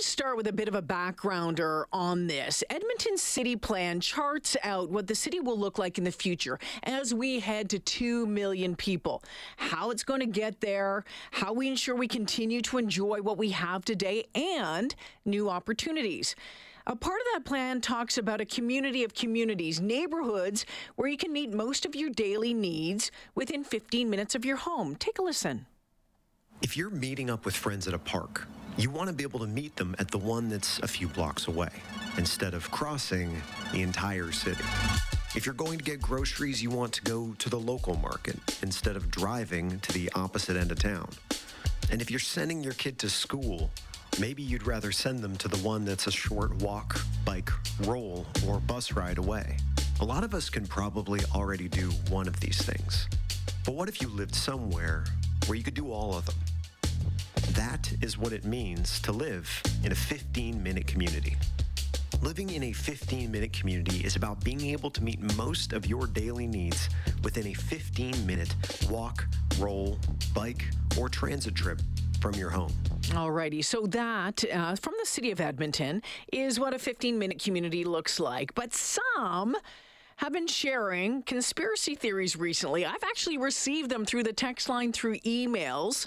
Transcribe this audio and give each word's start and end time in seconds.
to 0.00 0.06
start 0.06 0.36
with 0.36 0.46
a 0.46 0.52
bit 0.52 0.68
of 0.68 0.74
a 0.74 0.82
backgrounder 0.82 1.84
on 1.92 2.28
this. 2.28 2.62
Edmonton's 2.70 3.22
city 3.22 3.56
plan 3.56 4.00
charts 4.00 4.56
out 4.62 4.90
what 4.90 5.08
the 5.08 5.14
city 5.14 5.40
will 5.40 5.58
look 5.58 5.78
like 5.78 5.98
in 5.98 6.04
the 6.04 6.12
future 6.12 6.58
as 6.84 7.12
we 7.12 7.40
head 7.40 7.68
to 7.70 7.78
2 7.78 8.26
million 8.26 8.76
people. 8.76 9.22
How 9.56 9.90
it's 9.90 10.04
going 10.04 10.20
to 10.20 10.26
get 10.26 10.60
there, 10.60 11.04
how 11.32 11.52
we 11.52 11.68
ensure 11.68 11.96
we 11.96 12.06
continue 12.06 12.60
to 12.62 12.78
enjoy 12.78 13.22
what 13.22 13.38
we 13.38 13.50
have 13.50 13.84
today, 13.84 14.26
and 14.34 14.94
new 15.24 15.50
opportunities. 15.50 16.36
A 16.86 16.94
part 16.94 17.20
of 17.20 17.26
that 17.34 17.44
plan 17.44 17.80
talks 17.80 18.16
about 18.16 18.40
a 18.40 18.46
community 18.46 19.02
of 19.02 19.14
communities, 19.14 19.80
neighborhoods 19.80 20.64
where 20.94 21.08
you 21.08 21.16
can 21.16 21.32
meet 21.32 21.52
most 21.52 21.84
of 21.84 21.96
your 21.96 22.10
daily 22.10 22.54
needs 22.54 23.10
within 23.34 23.64
15 23.64 24.08
minutes 24.08 24.34
of 24.34 24.44
your 24.44 24.56
home. 24.58 24.94
Take 24.94 25.18
a 25.18 25.22
listen. 25.22 25.66
If 26.62 26.76
you're 26.76 26.90
meeting 26.90 27.30
up 27.30 27.44
with 27.44 27.56
friends 27.56 27.88
at 27.88 27.94
a 27.94 27.98
park, 27.98 28.46
you 28.78 28.90
want 28.90 29.08
to 29.08 29.12
be 29.12 29.24
able 29.24 29.40
to 29.40 29.46
meet 29.46 29.74
them 29.74 29.96
at 29.98 30.08
the 30.08 30.18
one 30.18 30.48
that's 30.48 30.78
a 30.78 30.86
few 30.86 31.08
blocks 31.08 31.48
away 31.48 31.68
instead 32.16 32.54
of 32.54 32.70
crossing 32.70 33.42
the 33.72 33.82
entire 33.82 34.30
city. 34.30 34.62
If 35.34 35.46
you're 35.46 35.54
going 35.56 35.78
to 35.78 35.84
get 35.84 36.00
groceries, 36.00 36.62
you 36.62 36.70
want 36.70 36.92
to 36.92 37.02
go 37.02 37.34
to 37.38 37.50
the 37.50 37.58
local 37.58 37.96
market 37.96 38.38
instead 38.62 38.94
of 38.94 39.10
driving 39.10 39.80
to 39.80 39.92
the 39.92 40.08
opposite 40.14 40.56
end 40.56 40.70
of 40.70 40.78
town. 40.78 41.08
And 41.90 42.00
if 42.00 42.08
you're 42.08 42.20
sending 42.20 42.62
your 42.62 42.72
kid 42.74 43.00
to 43.00 43.10
school, 43.10 43.68
maybe 44.20 44.44
you'd 44.44 44.64
rather 44.64 44.92
send 44.92 45.20
them 45.20 45.36
to 45.38 45.48
the 45.48 45.58
one 45.58 45.84
that's 45.84 46.06
a 46.06 46.12
short 46.12 46.54
walk, 46.62 47.00
bike, 47.24 47.50
roll, 47.80 48.26
or 48.46 48.60
bus 48.60 48.92
ride 48.92 49.18
away. 49.18 49.56
A 50.00 50.04
lot 50.04 50.22
of 50.22 50.34
us 50.34 50.48
can 50.48 50.64
probably 50.64 51.20
already 51.34 51.66
do 51.66 51.90
one 52.10 52.28
of 52.28 52.38
these 52.38 52.62
things. 52.62 53.08
But 53.64 53.74
what 53.74 53.88
if 53.88 54.00
you 54.00 54.08
lived 54.08 54.36
somewhere 54.36 55.04
where 55.46 55.58
you 55.58 55.64
could 55.64 55.74
do 55.74 55.90
all 55.90 56.16
of 56.16 56.26
them? 56.26 56.36
That 57.58 57.92
is 58.00 58.16
what 58.16 58.32
it 58.32 58.44
means 58.44 59.00
to 59.00 59.10
live 59.10 59.50
in 59.82 59.90
a 59.90 59.94
15 59.96 60.62
minute 60.62 60.86
community. 60.86 61.36
Living 62.22 62.50
in 62.50 62.62
a 62.62 62.72
15 62.72 63.28
minute 63.32 63.52
community 63.52 64.04
is 64.04 64.14
about 64.14 64.44
being 64.44 64.60
able 64.60 64.92
to 64.92 65.02
meet 65.02 65.20
most 65.36 65.72
of 65.72 65.84
your 65.84 66.06
daily 66.06 66.46
needs 66.46 66.88
within 67.24 67.48
a 67.48 67.54
15 67.54 68.24
minute 68.24 68.54
walk, 68.88 69.26
roll, 69.58 69.98
bike, 70.32 70.66
or 70.96 71.08
transit 71.08 71.56
trip 71.56 71.80
from 72.20 72.32
your 72.34 72.48
home. 72.48 72.72
Alrighty, 73.08 73.64
so 73.64 73.86
that 73.86 74.44
uh, 74.52 74.76
from 74.76 74.94
the 75.00 75.06
city 75.06 75.32
of 75.32 75.40
Edmonton 75.40 76.00
is 76.32 76.60
what 76.60 76.74
a 76.74 76.78
15 76.78 77.18
minute 77.18 77.42
community 77.42 77.82
looks 77.82 78.20
like. 78.20 78.54
But 78.54 78.72
some 78.72 79.56
have 80.18 80.32
been 80.32 80.46
sharing 80.46 81.22
conspiracy 81.24 81.96
theories 81.96 82.36
recently. 82.36 82.86
I've 82.86 83.02
actually 83.02 83.36
received 83.36 83.90
them 83.90 84.04
through 84.04 84.22
the 84.22 84.32
text 84.32 84.68
line, 84.68 84.92
through 84.92 85.18
emails. 85.18 86.06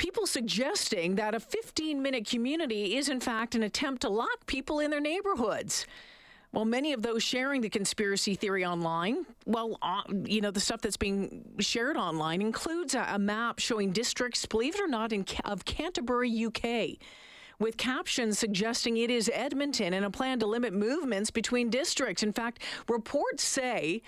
People 0.00 0.26
suggesting 0.26 1.16
that 1.16 1.34
a 1.34 1.38
15 1.38 2.00
minute 2.00 2.26
community 2.26 2.96
is, 2.96 3.10
in 3.10 3.20
fact, 3.20 3.54
an 3.54 3.62
attempt 3.62 4.00
to 4.00 4.08
lock 4.08 4.46
people 4.46 4.80
in 4.80 4.90
their 4.90 4.98
neighborhoods. 4.98 5.86
Well, 6.52 6.64
many 6.64 6.94
of 6.94 7.02
those 7.02 7.22
sharing 7.22 7.60
the 7.60 7.68
conspiracy 7.68 8.34
theory 8.34 8.64
online, 8.64 9.26
well, 9.44 9.76
uh, 9.82 10.00
you 10.24 10.40
know, 10.40 10.50
the 10.50 10.58
stuff 10.58 10.80
that's 10.80 10.96
being 10.96 11.44
shared 11.58 11.98
online 11.98 12.40
includes 12.40 12.94
a, 12.94 13.08
a 13.10 13.18
map 13.18 13.58
showing 13.58 13.92
districts, 13.92 14.46
believe 14.46 14.74
it 14.74 14.80
or 14.80 14.88
not, 14.88 15.12
in, 15.12 15.26
of 15.44 15.66
Canterbury, 15.66 16.46
UK 16.46 16.98
with 17.58 17.76
captions 17.76 18.38
suggesting 18.38 18.96
it 18.96 19.10
is 19.10 19.30
Edmonton 19.34 19.92
and 19.92 20.06
a 20.06 20.10
plan 20.10 20.38
to 20.38 20.46
limit 20.46 20.72
movements 20.72 21.30
between 21.30 21.68
districts. 21.68 22.22
In 22.22 22.32
fact, 22.32 22.62
reports 22.88 23.42
say 23.42 24.00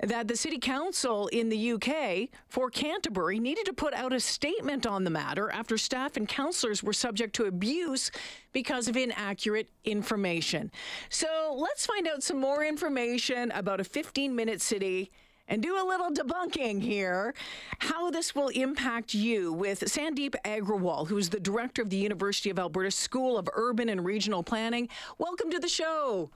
that 0.00 0.28
the 0.28 0.36
city 0.36 0.58
council 0.58 1.26
in 1.28 1.48
the 1.48 1.72
UK 1.72 2.28
for 2.48 2.70
Canterbury 2.70 3.38
needed 3.38 3.64
to 3.66 3.72
put 3.72 3.94
out 3.94 4.12
a 4.12 4.20
statement 4.20 4.86
on 4.86 5.04
the 5.04 5.10
matter 5.10 5.50
after 5.50 5.78
staff 5.78 6.16
and 6.16 6.28
councillors 6.28 6.82
were 6.82 6.92
subject 6.92 7.34
to 7.36 7.44
abuse 7.44 8.10
because 8.52 8.88
of 8.88 8.96
inaccurate 8.96 9.68
information. 9.84 10.70
So 11.08 11.56
let's 11.58 11.86
find 11.86 12.06
out 12.06 12.22
some 12.22 12.38
more 12.38 12.64
information 12.64 13.50
about 13.52 13.80
a 13.80 13.84
15 13.84 14.34
minute 14.34 14.60
city 14.60 15.10
and 15.48 15.62
do 15.62 15.80
a 15.80 15.86
little 15.86 16.10
debunking 16.10 16.82
here 16.82 17.34
how 17.78 18.10
this 18.10 18.34
will 18.34 18.48
impact 18.48 19.14
you 19.14 19.52
with 19.52 19.80
Sandeep 19.80 20.34
Agrawal, 20.44 21.06
who's 21.06 21.28
the 21.28 21.40
director 21.40 21.82
of 21.82 21.90
the 21.90 21.96
University 21.96 22.50
of 22.50 22.58
Alberta 22.58 22.90
School 22.90 23.38
of 23.38 23.48
Urban 23.54 23.88
and 23.88 24.04
Regional 24.04 24.42
Planning. 24.42 24.88
Welcome 25.18 25.50
to 25.50 25.58
the 25.58 25.68
show. 25.68 26.30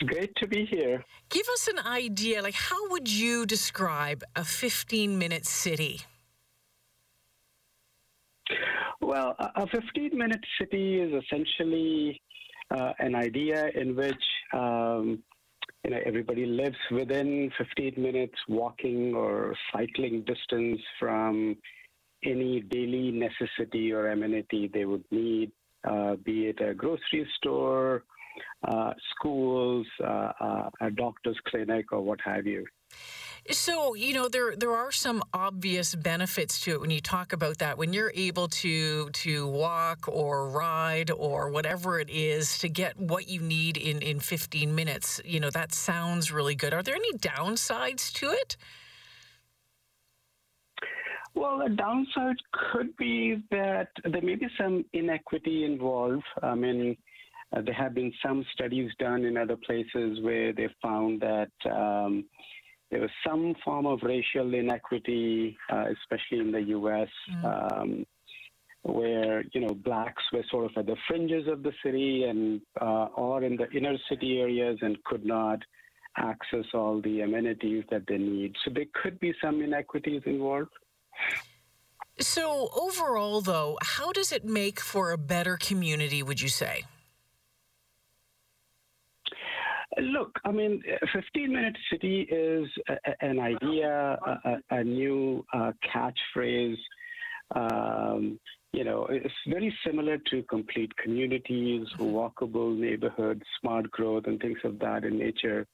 Great 0.00 0.34
to 0.36 0.46
be 0.46 0.64
here. 0.66 1.04
Give 1.30 1.46
us 1.48 1.68
an 1.68 1.78
idea, 1.86 2.42
like 2.42 2.54
how 2.54 2.90
would 2.90 3.08
you 3.08 3.46
describe 3.46 4.22
a 4.34 4.44
15 4.44 5.16
minute 5.16 5.46
city? 5.46 6.02
Well, 9.00 9.36
a 9.38 9.66
15 9.66 10.16
minute 10.16 10.44
city 10.60 11.00
is 11.00 11.22
essentially 11.22 12.20
uh, 12.70 12.92
an 12.98 13.14
idea 13.14 13.68
in 13.74 13.94
which 13.94 14.24
um, 14.52 15.22
you 15.84 15.90
know 15.90 16.00
everybody 16.04 16.46
lives 16.46 16.76
within 16.90 17.50
15 17.58 17.94
minutes 17.96 18.34
walking 18.48 19.14
or 19.14 19.54
cycling 19.72 20.24
distance 20.24 20.80
from 20.98 21.56
any 22.24 22.60
daily 22.62 23.12
necessity 23.12 23.92
or 23.92 24.10
amenity 24.10 24.70
they 24.72 24.86
would 24.86 25.04
need, 25.10 25.52
uh, 25.88 26.16
be 26.16 26.46
it 26.46 26.60
a 26.60 26.74
grocery 26.74 27.26
store, 27.36 28.04
schools, 29.10 29.86
uh, 30.02 30.32
uh, 30.40 30.70
a 30.80 30.90
doctor's 30.90 31.38
clinic, 31.48 31.92
or 31.92 32.00
what 32.00 32.20
have 32.24 32.46
you. 32.46 32.64
So, 33.50 33.94
you 33.94 34.14
know, 34.14 34.28
there 34.28 34.56
there 34.56 34.72
are 34.72 34.90
some 34.90 35.22
obvious 35.34 35.94
benefits 35.94 36.60
to 36.62 36.72
it 36.72 36.80
when 36.80 36.90
you 36.90 37.00
talk 37.00 37.34
about 37.34 37.58
that. 37.58 37.76
When 37.76 37.92
you're 37.92 38.12
able 38.14 38.48
to 38.48 39.10
to 39.10 39.46
walk 39.46 40.08
or 40.08 40.48
ride 40.48 41.10
or 41.10 41.50
whatever 41.50 42.00
it 42.00 42.08
is 42.08 42.58
to 42.60 42.70
get 42.70 42.98
what 42.98 43.28
you 43.28 43.40
need 43.40 43.76
in 43.76 44.00
in 44.00 44.18
15 44.20 44.74
minutes, 44.74 45.20
you 45.26 45.40
know, 45.40 45.50
that 45.50 45.74
sounds 45.74 46.32
really 46.32 46.54
good. 46.54 46.72
Are 46.72 46.82
there 46.82 46.94
any 46.94 47.12
downsides 47.12 48.12
to 48.14 48.30
it? 48.30 48.56
Well, 51.34 51.58
the 51.58 51.74
downside 51.74 52.36
could 52.52 52.96
be 52.96 53.42
that 53.50 53.88
there 54.04 54.22
may 54.22 54.36
be 54.36 54.46
some 54.58 54.84
inequity 54.92 55.64
involved. 55.64 56.22
I 56.42 56.54
mean, 56.54 56.96
uh, 57.54 57.62
there 57.62 57.74
have 57.74 57.94
been 57.94 58.12
some 58.24 58.44
studies 58.52 58.90
done 58.98 59.24
in 59.24 59.36
other 59.36 59.56
places 59.56 60.18
where 60.22 60.52
they 60.52 60.68
found 60.82 61.20
that 61.20 61.50
um, 61.70 62.24
there 62.90 63.00
was 63.00 63.10
some 63.26 63.54
form 63.64 63.86
of 63.86 64.00
racial 64.02 64.54
inequity, 64.54 65.56
uh, 65.72 65.84
especially 66.00 66.40
in 66.40 66.52
the 66.52 66.62
U.S., 66.62 67.08
mm. 67.32 67.80
um, 67.80 68.06
where 68.82 69.42
you 69.52 69.60
know 69.60 69.74
blacks 69.74 70.22
were 70.32 70.44
sort 70.50 70.66
of 70.66 70.72
at 70.76 70.86
the 70.86 70.96
fringes 71.08 71.48
of 71.48 71.62
the 71.62 71.72
city 71.82 72.24
and 72.24 72.60
uh, 72.80 73.06
or 73.16 73.42
in 73.42 73.56
the 73.56 73.70
inner 73.70 73.96
city 74.10 74.40
areas 74.40 74.78
and 74.82 75.02
could 75.04 75.24
not 75.24 75.58
access 76.16 76.66
all 76.74 77.00
the 77.00 77.22
amenities 77.22 77.84
that 77.90 78.02
they 78.06 78.18
need. 78.18 78.54
So 78.64 78.70
there 78.72 78.84
could 79.02 79.18
be 79.18 79.34
some 79.42 79.62
inequities 79.62 80.22
involved. 80.26 80.70
So 82.20 82.68
overall, 82.76 83.40
though, 83.40 83.78
how 83.82 84.12
does 84.12 84.30
it 84.30 84.44
make 84.44 84.78
for 84.78 85.10
a 85.10 85.18
better 85.18 85.56
community? 85.56 86.22
Would 86.22 86.40
you 86.40 86.48
say? 86.48 86.84
Look, 90.00 90.38
I 90.44 90.50
mean, 90.50 90.82
15 91.12 91.52
minute 91.52 91.76
city 91.90 92.22
is 92.22 92.68
a, 92.88 93.24
an 93.24 93.38
idea, 93.38 94.18
a, 94.44 94.56
a 94.70 94.84
new 94.84 95.44
uh, 95.52 95.72
catchphrase. 95.94 96.76
Um, 97.54 98.38
you 98.72 98.82
know, 98.82 99.06
it's 99.08 99.32
very 99.46 99.72
similar 99.86 100.18
to 100.30 100.42
complete 100.44 100.90
communities, 100.96 101.86
walkable 101.98 102.76
neighborhoods, 102.76 103.42
smart 103.60 103.88
growth, 103.92 104.24
and 104.26 104.40
things 104.40 104.58
of 104.64 104.80
that 104.80 105.04
in 105.04 105.16
nature. 105.16 105.66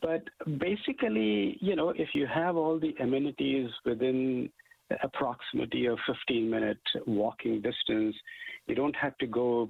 But 0.00 0.22
basically, 0.58 1.58
you 1.60 1.76
know, 1.76 1.90
if 1.90 2.08
you 2.14 2.26
have 2.26 2.56
all 2.56 2.78
the 2.80 2.94
amenities 3.00 3.70
within 3.84 4.50
a 5.02 5.08
proximity 5.08 5.86
of 5.86 5.98
15 6.06 6.48
minute 6.50 6.78
walking 7.06 7.60
distance, 7.60 8.16
you 8.66 8.74
don't 8.74 8.96
have 8.96 9.16
to 9.18 9.26
go 9.26 9.68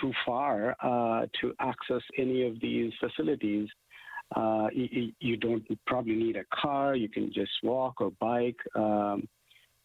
too 0.00 0.12
far 0.26 0.76
uh, 0.82 1.26
to 1.40 1.54
access 1.60 2.02
any 2.18 2.46
of 2.46 2.60
these 2.60 2.92
facilities. 3.00 3.68
Uh, 4.34 4.68
you, 4.72 5.12
you, 5.20 5.36
don't 5.36 5.62
probably 5.86 6.14
need 6.14 6.36
a 6.36 6.44
car. 6.52 6.94
You 6.94 7.08
can 7.08 7.32
just 7.32 7.52
walk 7.62 8.00
or 8.00 8.10
bike. 8.20 8.56
Um, 8.74 9.28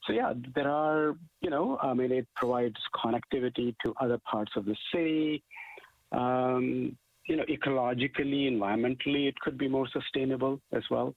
so 0.05 0.13
yeah, 0.13 0.33
there 0.55 0.69
are 0.69 1.17
you 1.41 1.49
know 1.49 1.77
I 1.81 1.93
mean 1.93 2.11
it 2.11 2.27
provides 2.35 2.77
connectivity 2.95 3.75
to 3.83 3.93
other 3.99 4.17
parts 4.29 4.51
of 4.55 4.65
the 4.65 4.75
city. 4.93 5.43
Um, 6.11 6.97
you 7.27 7.35
know, 7.35 7.43
ecologically, 7.43 8.51
environmentally, 8.51 9.27
it 9.27 9.39
could 9.39 9.57
be 9.57 9.67
more 9.67 9.87
sustainable 9.89 10.59
as 10.71 10.83
well. 10.89 11.13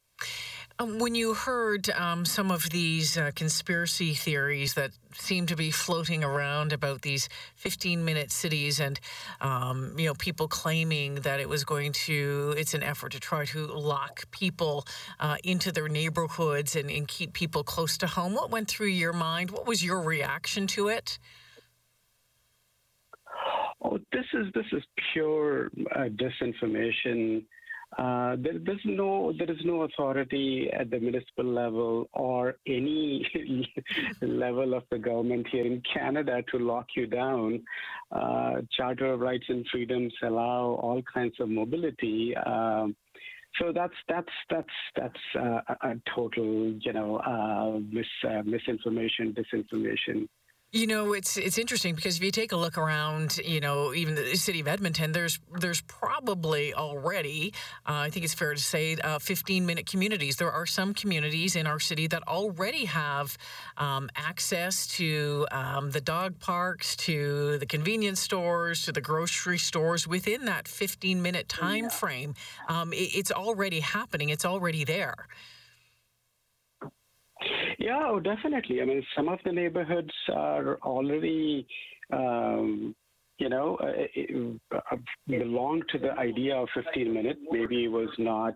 Um, 0.83 0.99
when 0.99 1.15
you 1.15 1.35
heard 1.35 1.91
um, 1.91 2.25
some 2.25 2.51
of 2.51 2.71
these 2.71 3.17
uh, 3.17 3.31
conspiracy 3.37 4.15
theories 4.15 4.75
that 4.75 4.91
seem 5.13 5.47
to 5.47 5.55
be 5.55 5.71
floating 5.71 6.25
around 6.25 6.73
about 6.73 7.03
these 7.03 7.29
15 7.55 8.05
minute 8.05 8.33
cities 8.33 8.81
and, 8.81 8.99
um, 9.41 9.95
you 9.97 10.07
know, 10.07 10.15
people 10.15 10.49
claiming 10.49 11.17
that 11.17 11.39
it 11.39 11.49
was 11.49 11.65
going 11.65 11.93
to, 11.93 12.55
it's 12.57 12.75
an 12.75 12.83
effort 12.83 13.13
to 13.13 13.21
try 13.21 13.45
to 13.45 13.67
lock 13.67 14.29
people 14.33 14.85
uh, 15.21 15.37
into 15.45 15.71
their 15.71 15.89
neighborhoods 15.89 16.75
and, 16.75 16.91
and 16.91 17.07
keep 17.07 17.33
people 17.33 17.63
close 17.63 17.97
to 17.99 18.09
home, 18.09 18.35
what 18.35 18.51
went 18.51 18.67
through 18.67 18.89
your 18.89 19.13
mind? 19.13 19.53
What 19.53 19.67
was 19.67 19.85
your 19.85 20.01
reaction 20.01 20.67
to 20.69 20.89
it? 20.89 21.21
Oh, 23.85 23.99
this 24.13 24.27
is 24.33 24.47
this 24.55 24.67
is 24.73 24.83
pure 25.13 25.67
uh, 25.95 26.09
disinformation. 26.09 27.45
Uh, 27.99 28.37
there, 28.39 28.59
there's 28.65 28.81
no 28.85 29.33
there 29.39 29.51
is 29.51 29.59
no 29.65 29.83
authority 29.83 30.71
at 30.73 30.91
the 30.91 30.99
municipal 30.99 31.45
level 31.45 32.09
or 32.15 32.57
any 32.67 33.27
level 34.23 34.75
of 34.75 34.83
the 34.91 34.99
government 34.99 35.47
here 35.53 35.67
in 35.67 35.83
Canada 35.93 36.43
to 36.51 36.59
lock 36.59 36.87
you 36.97 37.07
down. 37.07 37.63
Uh, 38.11 38.63
Charter 38.77 39.13
of 39.13 39.21
Rights 39.21 39.45
and 39.49 39.67
Freedoms 39.71 40.15
allow 40.23 40.79
all 40.83 41.03
kinds 41.13 41.35
of 41.39 41.51
mobility. 41.51 42.35
Um, 42.37 42.97
so 43.61 43.73
that's 43.75 43.95
that's 44.09 44.33
that's 44.49 44.67
that's 44.97 45.21
uh, 45.39 45.61
a 45.83 45.95
total 46.15 46.73
you 46.81 46.93
know 46.93 47.17
uh, 47.19 47.79
mis, 47.91 48.07
uh, 48.27 48.43
misinformation, 48.45 49.35
disinformation. 49.35 50.29
You 50.75 50.87
know, 50.87 51.13
it's 51.13 51.37
it's 51.37 51.59
interesting 51.59 51.95
because 51.95 52.17
if 52.17 52.23
you 52.23 52.31
take 52.31 52.53
a 52.53 52.57
look 52.57 52.79
around, 52.79 53.39
you 53.45 53.61
know, 53.61 53.93
even 53.93 54.15
the 54.15 54.35
city 54.37 54.59
of 54.59 54.67
Edmonton, 54.67 55.13
there's 55.13 55.39
there's 55.61 55.83
probably 55.83 56.73
already, 56.73 57.53
uh, 57.87 58.07
I 58.07 58.09
think 58.09 58.25
it's 58.25 58.33
fair 58.33 58.55
to 58.55 58.61
say, 58.61 58.97
uh, 58.97 59.19
15 59.19 59.67
minute 59.67 59.85
communities. 59.85 60.37
There 60.37 60.51
are 60.51 60.65
some 60.65 60.95
communities 60.95 61.57
in 61.57 61.67
our 61.67 61.79
city 61.79 62.07
that 62.07 62.27
already 62.27 62.87
have 62.87 63.37
um, 63.77 64.09
access 64.17 64.87
to 64.97 65.47
um, 65.51 65.91
the 65.91 66.01
dog 66.01 66.39
parks, 66.41 66.97
to 66.97 67.59
the 67.59 67.67
convenience 67.67 68.21
stores, 68.21 68.87
to 68.87 68.93
the 68.93 69.03
grocery 69.03 69.59
stores 69.59 70.09
within 70.09 70.47
that 70.47 70.67
15 70.67 71.21
minute 71.21 71.51
time 71.51 71.85
yeah. 71.85 71.89
frame. 71.91 72.35
Um, 72.69 72.95
it, 72.95 73.15
it's 73.15 73.31
already 73.31 73.81
happening. 73.81 74.31
It's 74.31 74.47
already 74.47 74.85
there. 74.85 75.29
Yeah, 77.79 78.03
oh, 78.07 78.21
definitely. 78.21 78.81
I 78.81 78.85
mean, 78.85 79.05
some 79.17 79.29
of 79.29 79.39
the 79.45 79.53
neighborhoods 79.53 80.13
are 80.33 80.77
already, 80.83 81.67
um, 82.13 82.95
you 83.39 83.49
know, 83.49 83.77
uh, 83.77 84.77
uh, 84.77 84.97
belong 85.27 85.83
to 85.91 85.99
the 85.99 86.13
idea 86.13 86.57
of 86.57 86.69
15 86.75 87.13
minutes. 87.13 87.41
Maybe 87.51 87.85
it 87.85 87.89
was 87.89 88.11
not 88.19 88.55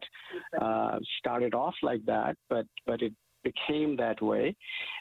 uh, 0.61 0.99
started 1.19 1.55
off 1.55 1.75
like 1.83 2.05
that, 2.07 2.37
but 2.49 2.67
but 2.87 3.03
it 3.03 3.13
became 3.43 3.97
that 3.97 4.21
way. 4.21 4.55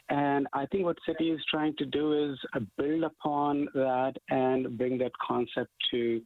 And 0.08 0.46
I 0.52 0.66
think 0.66 0.84
what 0.84 0.96
City 1.06 1.30
is 1.30 1.40
trying 1.50 1.74
to 1.78 1.86
do 1.86 2.32
is 2.32 2.38
uh, 2.54 2.60
build 2.78 3.04
upon 3.04 3.68
that 3.74 4.14
and 4.30 4.78
bring 4.78 4.98
that 4.98 5.12
concept 5.26 5.70
to 5.90 6.20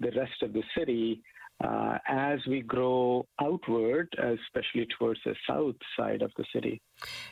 the 0.00 0.10
rest 0.16 0.42
of 0.42 0.52
the 0.52 0.62
city 0.76 1.22
uh, 1.62 1.98
as 2.08 2.38
we 2.48 2.62
grow 2.62 3.24
outward, 3.40 4.08
especially 4.18 4.86
towards 4.98 5.20
the 5.24 5.34
south 5.48 5.76
side 5.96 6.22
of 6.22 6.30
the 6.36 6.44
city. 6.52 6.80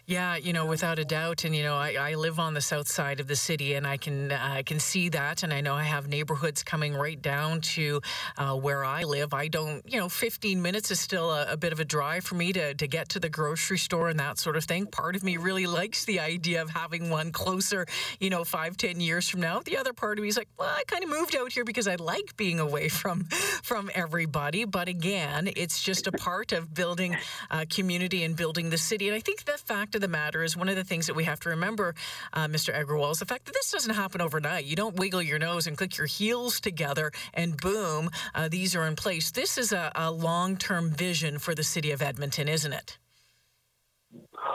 Yeah, 0.06 0.36
you 0.36 0.52
know, 0.52 0.66
without 0.66 0.98
a 0.98 1.04
doubt, 1.04 1.44
and 1.44 1.54
you 1.54 1.62
know, 1.62 1.76
I, 1.76 1.94
I 1.94 2.14
live 2.14 2.38
on 2.40 2.54
the 2.54 2.60
south 2.60 2.88
side 2.88 3.20
of 3.20 3.28
the 3.28 3.36
city, 3.36 3.74
and 3.74 3.86
I 3.86 3.96
can 3.96 4.32
uh, 4.32 4.38
I 4.40 4.62
can 4.64 4.80
see 4.80 5.08
that, 5.10 5.44
and 5.44 5.52
I 5.52 5.60
know 5.60 5.74
I 5.74 5.84
have 5.84 6.08
neighborhoods 6.08 6.64
coming 6.64 6.94
right 6.94 7.20
down 7.20 7.60
to 7.60 8.02
uh, 8.36 8.54
where 8.56 8.84
I 8.84 9.04
live. 9.04 9.32
I 9.32 9.46
don't, 9.46 9.82
you 9.90 10.00
know, 10.00 10.08
15 10.08 10.60
minutes 10.60 10.90
is 10.90 10.98
still 10.98 11.30
a, 11.30 11.52
a, 11.52 11.56
bit 11.56 11.72
of 11.72 11.78
a 11.78 11.84
drive 11.84 12.24
for 12.24 12.34
me 12.34 12.52
to 12.52 12.74
to 12.74 12.86
get 12.88 13.10
to 13.10 13.20
the 13.20 13.28
grocery 13.28 13.78
store 13.78 14.08
and 14.08 14.18
that 14.18 14.38
sort 14.38 14.56
of 14.56 14.64
thing. 14.64 14.86
Part 14.86 15.14
of 15.14 15.22
me 15.22 15.36
really 15.36 15.66
likes 15.66 16.04
the 16.04 16.18
idea 16.18 16.60
of 16.60 16.70
having 16.70 17.08
one 17.08 17.30
closer, 17.30 17.86
you 18.18 18.28
know, 18.28 18.42
five, 18.42 18.76
ten 18.76 19.00
years 19.00 19.28
from 19.28 19.40
now. 19.40 19.60
The 19.64 19.76
other 19.76 19.92
part 19.92 20.18
of 20.18 20.22
me 20.22 20.28
is 20.28 20.36
like, 20.36 20.48
well, 20.58 20.68
I 20.68 20.82
kind 20.88 21.04
of 21.04 21.10
moved 21.10 21.36
out 21.36 21.52
here 21.52 21.64
because 21.64 21.86
I 21.86 21.94
like 21.94 22.36
being 22.36 22.58
away 22.58 22.88
from 22.88 23.24
from 23.62 23.88
everybody. 23.94 24.64
But 24.64 24.88
again, 24.88 25.48
it's 25.54 25.80
just 25.80 26.08
a 26.08 26.12
part 26.12 26.50
of 26.50 26.74
building 26.74 27.16
a 27.50 27.66
community 27.66 28.24
and 28.24 28.34
building 28.34 28.70
the 28.70 28.78
city, 28.78 29.06
and 29.06 29.16
I 29.16 29.20
think 29.20 29.44
the 29.52 29.58
fact 29.58 29.94
of 29.94 30.00
the 30.00 30.08
matter 30.08 30.42
is 30.42 30.56
one 30.56 30.68
of 30.68 30.76
the 30.76 30.84
things 30.84 31.06
that 31.06 31.14
we 31.14 31.24
have 31.24 31.38
to 31.40 31.50
remember, 31.50 31.94
uh, 32.32 32.46
Mr. 32.46 32.74
Agrawal, 32.74 33.12
is 33.12 33.18
the 33.18 33.26
fact 33.26 33.44
that 33.46 33.52
this 33.52 33.70
doesn't 33.70 33.94
happen 33.94 34.20
overnight. 34.20 34.64
You 34.64 34.76
don't 34.76 34.96
wiggle 34.96 35.20
your 35.20 35.38
nose 35.38 35.66
and 35.66 35.76
click 35.76 35.98
your 35.98 36.06
heels 36.06 36.58
together 36.60 37.12
and 37.34 37.56
boom, 37.56 38.10
uh, 38.34 38.48
these 38.48 38.74
are 38.74 38.86
in 38.86 38.96
place. 38.96 39.30
This 39.30 39.58
is 39.58 39.72
a, 39.72 39.92
a 39.94 40.10
long 40.10 40.56
term 40.56 40.90
vision 40.90 41.38
for 41.38 41.54
the 41.54 41.62
city 41.62 41.90
of 41.90 42.00
Edmonton, 42.00 42.48
isn't 42.48 42.72
it? 42.72 42.98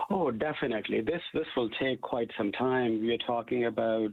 Oh, 0.10 0.32
definitely. 0.32 1.02
This 1.02 1.22
this 1.34 1.48
will 1.56 1.70
take 1.82 2.02
quite 2.02 2.30
some 2.38 2.52
time. 2.54 3.02
We 3.02 3.14
are 3.14 3.18
talking 3.20 3.66
about 3.66 4.10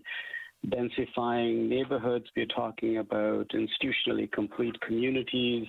densifying 0.67 1.69
neighborhoods. 1.69 2.27
We're 2.37 2.47
talking 2.47 2.99
about 2.99 3.49
institutionally 3.51 4.31
complete 4.33 4.79
communities. 4.81 5.67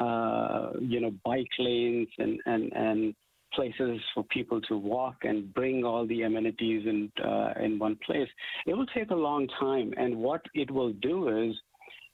Uh, 0.00 0.72
you 0.80 1.00
know, 1.00 1.12
bike 1.24 1.46
lanes 1.58 2.08
and 2.18 2.40
and 2.46 2.72
and 2.72 3.14
places 3.54 4.00
for 4.14 4.24
people 4.24 4.60
to 4.62 4.76
walk 4.76 5.16
and 5.22 5.52
bring 5.54 5.84
all 5.84 6.06
the 6.06 6.22
amenities 6.22 6.86
in 6.86 7.10
uh, 7.24 7.52
in 7.60 7.78
one 7.78 7.98
place. 8.04 8.28
It 8.66 8.74
will 8.74 8.86
take 8.86 9.10
a 9.10 9.16
long 9.16 9.48
time, 9.60 9.92
and 9.96 10.16
what 10.16 10.42
it 10.54 10.70
will 10.70 10.92
do 10.94 11.28
is 11.28 11.54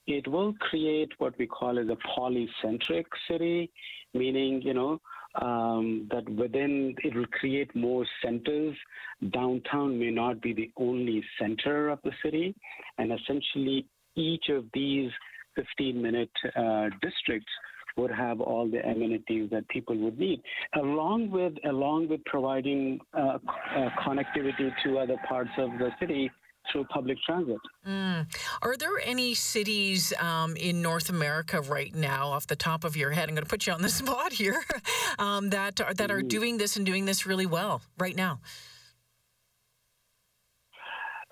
it 0.06 0.26
will 0.26 0.54
create 0.54 1.10
what 1.18 1.38
we 1.38 1.46
call 1.46 1.78
as 1.78 1.86
a 1.88 1.96
polycentric 2.18 3.04
city, 3.30 3.70
meaning 4.14 4.62
you 4.62 4.74
know 4.74 5.00
um, 5.40 6.08
that 6.10 6.28
within 6.28 6.94
it 7.04 7.14
will 7.14 7.26
create 7.26 7.74
more 7.74 8.06
centers. 8.24 8.76
Downtown 9.30 9.98
may 9.98 10.10
not 10.10 10.40
be 10.40 10.52
the 10.52 10.70
only 10.76 11.22
center 11.40 11.88
of 11.90 11.98
the 12.04 12.12
city, 12.22 12.54
and 12.98 13.12
essentially 13.12 13.86
each 14.16 14.48
of 14.48 14.64
these 14.74 15.10
15-minute 15.58 16.30
uh, 16.56 16.88
districts 17.02 17.52
would 17.98 18.10
have 18.10 18.40
all 18.40 18.68
the 18.70 18.80
amenities 18.88 19.50
that 19.50 19.68
people 19.68 19.96
would 19.98 20.18
need, 20.18 20.40
along 20.80 21.30
with 21.30 21.54
along 21.64 22.08
with 22.08 22.24
providing 22.24 23.00
uh, 23.14 23.38
uh, 23.76 23.90
connectivity 24.04 24.72
to 24.84 24.98
other 24.98 25.16
parts 25.28 25.50
of 25.58 25.70
the 25.78 25.90
city 26.00 26.30
through 26.70 26.84
public 26.84 27.16
transit. 27.24 27.58
Mm. 27.86 28.26
Are 28.62 28.76
there 28.76 28.98
any 29.02 29.34
cities 29.34 30.12
um, 30.20 30.56
in 30.56 30.82
North 30.82 31.08
America 31.08 31.60
right 31.60 31.94
now, 31.94 32.28
off 32.28 32.46
the 32.46 32.56
top 32.56 32.84
of 32.84 32.96
your 32.96 33.10
head? 33.12 33.28
I'm 33.28 33.34
going 33.34 33.44
to 33.44 33.48
put 33.48 33.66
you 33.66 33.72
on 33.72 33.82
the 33.82 33.88
spot 34.02 34.32
here 34.32 34.62
um, 35.18 35.50
that 35.50 35.80
are, 35.80 35.94
that 35.94 36.10
are 36.10 36.20
mm. 36.20 36.28
doing 36.28 36.58
this 36.58 36.76
and 36.76 36.84
doing 36.84 37.04
this 37.04 37.26
really 37.26 37.46
well 37.46 37.80
right 37.98 38.16
now. 38.16 38.40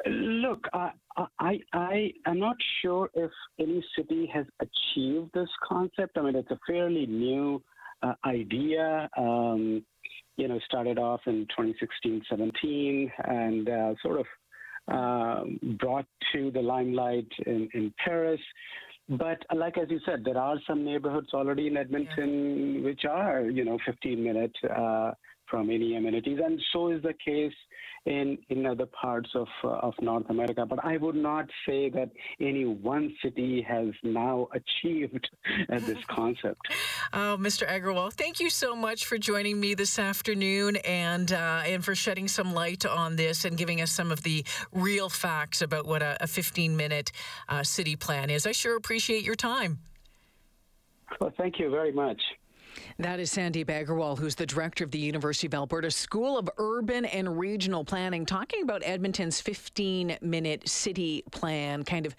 Look, 0.08 0.66
I, 0.72 0.90
I, 1.38 1.60
I 1.72 2.12
am 2.26 2.38
not 2.38 2.56
sure 2.82 3.10
if 3.14 3.30
any 3.58 3.84
city 3.96 4.30
has 4.32 4.46
achieved 4.60 5.30
this 5.34 5.48
concept. 5.66 6.16
I 6.18 6.22
mean, 6.22 6.36
it's 6.36 6.50
a 6.50 6.58
fairly 6.66 7.06
new 7.06 7.62
uh, 8.02 8.14
idea. 8.24 9.08
Um, 9.16 9.84
you 10.36 10.48
know, 10.48 10.58
started 10.66 10.98
off 10.98 11.20
in 11.26 11.46
2016, 11.56 12.22
17, 12.28 13.12
and 13.24 13.68
uh, 13.68 13.94
sort 14.02 14.20
of 14.20 14.26
um, 14.88 15.58
brought 15.80 16.06
to 16.32 16.50
the 16.50 16.60
limelight 16.60 17.28
in, 17.46 17.68
in 17.74 17.92
Paris. 18.04 18.40
But 19.08 19.38
like 19.54 19.78
as 19.78 19.88
you 19.88 20.00
said, 20.04 20.25
there 20.25 20.38
are 20.38 20.56
some 20.66 20.84
neighborhoods 20.84 21.28
already 21.32 21.68
in 21.68 21.76
Edmonton 21.76 22.75
yeah. 22.75 22.84
which 22.84 23.04
are, 23.08 23.42
you 23.42 23.64
know, 23.64 23.78
15 23.86 24.22
minute 24.22 24.56
uh, 24.64 25.12
from 25.48 25.70
any 25.70 25.96
amenities, 25.96 26.38
and 26.44 26.60
so 26.72 26.90
is 26.90 27.02
the 27.02 27.14
case 27.24 27.52
in 28.06 28.38
in 28.48 28.64
other 28.66 28.86
parts 28.86 29.28
of 29.34 29.48
uh, 29.64 29.68
of 29.68 29.94
North 30.00 30.28
America. 30.30 30.64
But 30.64 30.84
I 30.84 30.96
would 30.96 31.16
not 31.16 31.46
say 31.66 31.90
that 31.90 32.10
any 32.40 32.64
one 32.64 33.14
city 33.22 33.62
has 33.62 33.88
now 34.02 34.48
achieved 34.54 35.28
uh, 35.70 35.78
this 35.80 35.98
concept. 36.08 36.60
Oh, 37.12 37.36
Mr. 37.38 37.68
Agrawal, 37.68 38.12
thank 38.12 38.40
you 38.40 38.48
so 38.48 38.74
much 38.74 39.06
for 39.06 39.18
joining 39.18 39.60
me 39.60 39.74
this 39.74 39.98
afternoon 39.98 40.76
and 40.76 41.32
uh, 41.32 41.62
and 41.66 41.84
for 41.84 41.94
shedding 41.94 42.28
some 42.28 42.54
light 42.54 42.86
on 42.86 43.16
this 43.16 43.44
and 43.44 43.56
giving 43.58 43.80
us 43.80 43.90
some 43.90 44.10
of 44.10 44.22
the 44.22 44.44
real 44.72 45.08
facts 45.08 45.60
about 45.62 45.86
what 45.86 46.02
a, 46.02 46.16
a 46.20 46.26
15 46.26 46.76
minute 46.76 47.12
uh, 47.48 47.62
city 47.62 47.96
plan 47.96 48.30
is. 48.30 48.46
I 48.46 48.52
sure 48.52 48.76
appreciate 48.76 49.24
your 49.24 49.34
time. 49.34 49.78
Well, 51.20 51.32
thank 51.36 51.58
you 51.58 51.70
very 51.70 51.92
much. 51.92 52.20
That 52.99 53.21
is 53.21 53.30
Sandeep 53.30 53.66
Agrawal, 53.66 54.18
who's 54.18 54.35
the 54.35 54.47
director 54.47 54.85
of 54.85 54.90
the 54.90 54.99
University 54.99 55.47
of 55.47 55.54
Alberta 55.54 55.90
School 55.90 56.38
of 56.38 56.49
Urban 56.59 57.04
and 57.04 57.38
Regional 57.38 57.85
Planning, 57.85 58.25
talking 58.25 58.62
about 58.62 58.83
Edmonton's 58.85 59.40
15 59.40 60.18
minute 60.23 60.68
city 60.68 61.23
plan, 61.30 61.83
kind 61.85 62.06
of 62.06 62.16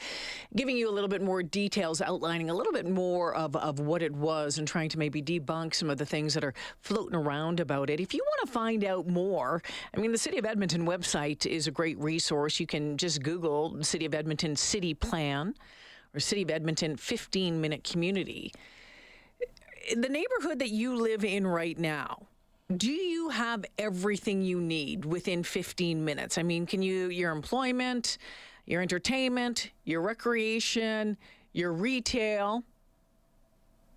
giving 0.56 0.78
you 0.78 0.90
a 0.90 0.92
little 0.92 1.08
bit 1.08 1.22
more 1.22 1.42
details, 1.42 2.02
outlining 2.02 2.50
a 2.50 2.54
little 2.54 2.74
bit 2.74 2.88
more 2.88 3.34
of, 3.36 3.56
of 3.56 3.80
what 3.80 4.02
it 4.02 4.14
was, 4.14 4.58
and 4.58 4.68
trying 4.68 4.90
to 4.90 5.00
maybe 5.00 5.22
debunk 5.22 5.74
some 5.74 5.90
of 5.90 5.98
the 5.98 6.06
things 6.06 6.34
that 6.34 6.44
are 6.44 6.54
floating 6.82 7.16
around 7.16 7.60
about 7.60 7.90
it. 7.90 8.00
If 8.00 8.14
you 8.14 8.24
want 8.24 8.48
to 8.48 8.54
find 8.54 8.84
out 8.84 9.08
more, 9.08 9.62
I 9.96 10.00
mean, 10.00 10.12
the 10.12 10.18
City 10.18 10.38
of 10.38 10.46
Edmonton 10.46 10.86
website 10.86 11.46
is 11.46 11.68
a 11.68 11.72
great 11.72 11.98
resource. 12.00 12.60
You 12.60 12.68
can 12.68 12.98
just 12.98 13.24
Google 13.24 13.84
City 13.84 14.06
of 14.06 14.14
Edmonton 14.14 14.56
City 14.56 14.94
Plan 14.94 15.56
or 16.14 16.20
City 16.20 16.44
of 16.44 16.52
Edmonton 16.52 16.98
15 16.98 17.60
minute 17.60 17.84
community 17.84 18.52
the 19.96 20.10
neighborhood 20.10 20.60
that 20.60 20.70
you 20.70 20.96
live 20.96 21.24
in 21.24 21.46
right 21.46 21.78
now, 21.78 22.28
do 22.76 22.92
you 22.92 23.30
have 23.30 23.64
everything 23.78 24.42
you 24.42 24.60
need 24.60 25.06
within 25.06 25.44
15 25.44 26.04
minutes? 26.04 26.38
I 26.38 26.44
mean, 26.44 26.66
can 26.66 26.82
you, 26.82 27.08
your 27.10 27.32
employment, 27.32 28.18
your 28.66 28.82
entertainment, 28.82 29.72
your 29.86 30.02
recreation, 30.02 31.16
your 31.54 31.72
retail? 31.72 32.64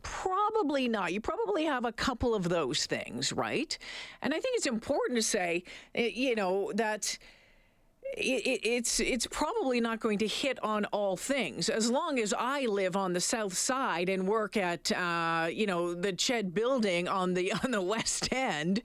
Probably 0.03 0.89
not. 0.89 1.13
You 1.13 1.21
probably 1.21 1.65
have 1.65 1.85
a 1.85 1.93
couple 1.93 2.35
of 2.35 2.49
those 2.49 2.87
things, 2.87 3.33
right? 3.33 3.77
And 4.23 4.33
I 4.33 4.39
think 4.39 4.57
it's 4.57 4.67
important 4.67 5.17
to 5.17 5.23
say, 5.23 5.65
eh, 5.95 6.11
you 6.15 6.37
know, 6.37 6.71
that 6.77 7.19
it, 8.17 8.61
it's 8.63 9.01
it's 9.01 9.27
probably 9.27 9.81
not 9.81 10.01
going 10.01 10.19
to 10.19 10.27
hit 10.27 10.63
on 10.63 10.85
all 10.87 11.17
things 11.17 11.69
as 11.69 11.91
long 11.91 12.19
as 12.19 12.35
I 12.37 12.67
live 12.67 12.97
on 12.97 13.13
the 13.13 13.21
south 13.21 13.57
side 13.57 14.09
and 14.09 14.27
work 14.27 14.57
at 14.57 14.91
uh, 14.93 15.49
you 15.51 15.67
know 15.67 15.95
the 15.95 16.13
Ched 16.13 16.55
building 16.55 17.09
on 17.09 17.35
the 17.35 17.53
on 17.65 17.71
the 17.71 17.83
west 17.83 18.33
end. 18.33 18.83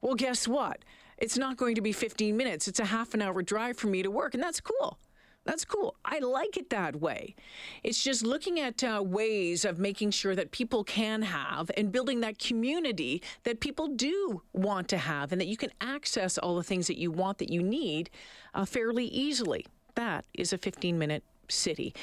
Well, 0.00 0.14
guess 0.14 0.48
what? 0.48 0.84
It's 1.18 1.38
not 1.38 1.56
going 1.56 1.76
to 1.76 1.80
be 1.80 1.92
15 1.92 2.36
minutes. 2.36 2.66
It's 2.66 2.80
a 2.80 2.84
half 2.84 3.14
an 3.14 3.22
hour 3.22 3.42
drive 3.42 3.76
for 3.76 3.86
me 3.86 4.02
to 4.02 4.10
work, 4.10 4.34
and 4.34 4.42
that's 4.42 4.60
cool. 4.60 4.98
That's 5.44 5.64
cool. 5.64 5.96
I 6.04 6.20
like 6.20 6.56
it 6.56 6.70
that 6.70 7.00
way. 7.00 7.34
It's 7.82 8.02
just 8.02 8.24
looking 8.24 8.60
at 8.60 8.84
uh, 8.84 9.02
ways 9.04 9.64
of 9.64 9.78
making 9.78 10.12
sure 10.12 10.36
that 10.36 10.52
people 10.52 10.84
can 10.84 11.22
have 11.22 11.70
and 11.76 11.90
building 11.90 12.20
that 12.20 12.38
community 12.38 13.22
that 13.42 13.58
people 13.58 13.88
do 13.88 14.42
want 14.52 14.88
to 14.88 14.98
have 14.98 15.32
and 15.32 15.40
that 15.40 15.48
you 15.48 15.56
can 15.56 15.72
access 15.80 16.38
all 16.38 16.54
the 16.54 16.62
things 16.62 16.86
that 16.86 16.98
you 16.98 17.10
want 17.10 17.38
that 17.38 17.50
you 17.50 17.62
need 17.62 18.08
uh, 18.54 18.64
fairly 18.64 19.06
easily. 19.06 19.66
That 19.96 20.24
is 20.32 20.52
a 20.52 20.58
15 20.58 20.96
minute 20.96 21.24
city. 21.48 21.94